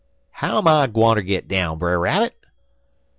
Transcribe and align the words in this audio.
"'How 0.31 0.63
I 0.63 0.87
gwineter 0.87 1.21
git 1.21 1.47
down, 1.47 1.77
Brer 1.77 1.99
Rabbit?' 1.99 2.33